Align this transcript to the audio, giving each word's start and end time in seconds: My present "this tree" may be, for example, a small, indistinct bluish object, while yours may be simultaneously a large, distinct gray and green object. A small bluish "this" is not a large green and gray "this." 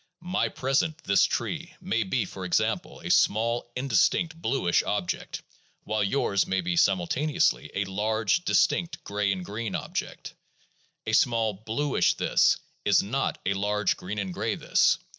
My 0.33 0.49
present 0.49 0.97
"this 1.03 1.25
tree" 1.25 1.75
may 1.79 2.01
be, 2.01 2.25
for 2.25 2.43
example, 2.43 3.01
a 3.01 3.11
small, 3.11 3.71
indistinct 3.75 4.35
bluish 4.35 4.81
object, 4.81 5.43
while 5.83 6.03
yours 6.03 6.47
may 6.47 6.59
be 6.59 6.75
simultaneously 6.75 7.69
a 7.75 7.85
large, 7.85 8.43
distinct 8.43 9.03
gray 9.03 9.31
and 9.31 9.45
green 9.45 9.75
object. 9.75 10.33
A 11.05 11.13
small 11.13 11.53
bluish 11.53 12.15
"this" 12.15 12.57
is 12.83 13.03
not 13.03 13.37
a 13.45 13.53
large 13.53 13.95
green 13.95 14.17
and 14.17 14.33
gray 14.33 14.55
"this." 14.55 14.97